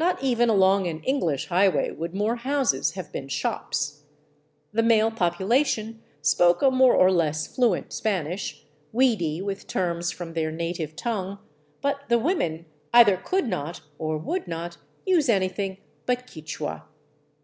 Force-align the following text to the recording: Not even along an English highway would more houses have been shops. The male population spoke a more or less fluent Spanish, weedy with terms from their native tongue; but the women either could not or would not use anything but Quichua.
Not 0.00 0.20
even 0.20 0.48
along 0.48 0.88
an 0.88 0.98
English 1.04 1.46
highway 1.46 1.92
would 1.92 2.12
more 2.12 2.34
houses 2.34 2.94
have 2.94 3.12
been 3.12 3.28
shops. 3.28 4.02
The 4.72 4.82
male 4.82 5.12
population 5.12 6.02
spoke 6.20 6.60
a 6.60 6.72
more 6.72 6.96
or 6.96 7.12
less 7.12 7.46
fluent 7.46 7.92
Spanish, 7.92 8.66
weedy 8.90 9.40
with 9.40 9.68
terms 9.68 10.10
from 10.10 10.32
their 10.32 10.50
native 10.50 10.96
tongue; 10.96 11.38
but 11.80 12.00
the 12.08 12.18
women 12.18 12.66
either 12.92 13.16
could 13.16 13.46
not 13.46 13.80
or 13.96 14.18
would 14.18 14.48
not 14.48 14.78
use 15.06 15.28
anything 15.28 15.78
but 16.04 16.26
Quichua. 16.26 16.82